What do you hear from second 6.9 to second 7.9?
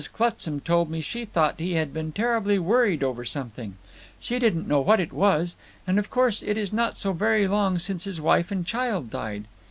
so very long